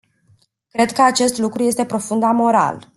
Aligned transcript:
Cred 0.69 0.91
că 0.91 1.01
acest 1.01 1.37
lucru 1.37 1.63
este 1.63 1.85
profund 1.85 2.23
amoral. 2.23 2.89